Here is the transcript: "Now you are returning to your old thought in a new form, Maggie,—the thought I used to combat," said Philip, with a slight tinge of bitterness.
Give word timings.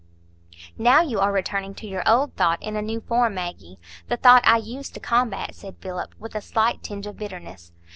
"Now 0.79 1.01
you 1.03 1.19
are 1.19 1.31
returning 1.31 1.75
to 1.75 1.85
your 1.85 2.01
old 2.09 2.35
thought 2.35 2.59
in 2.63 2.75
a 2.75 2.81
new 2.81 3.01
form, 3.01 3.35
Maggie,—the 3.35 4.17
thought 4.17 4.41
I 4.47 4.57
used 4.57 4.95
to 4.95 4.99
combat," 4.99 5.53
said 5.53 5.75
Philip, 5.79 6.15
with 6.17 6.33
a 6.33 6.41
slight 6.41 6.81
tinge 6.81 7.05
of 7.05 7.17
bitterness. 7.17 7.71